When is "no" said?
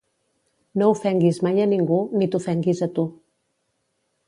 0.81-0.87